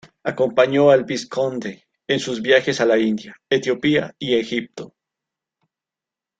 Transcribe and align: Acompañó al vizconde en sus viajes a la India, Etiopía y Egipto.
Acompañó 0.23 0.89
al 0.89 1.03
vizconde 1.03 1.83
en 2.07 2.19
sus 2.19 2.41
viajes 2.41 2.81
a 2.81 2.87
la 2.87 2.97
India, 2.97 3.35
Etiopía 3.51 4.15
y 4.17 4.33
Egipto. 4.33 4.95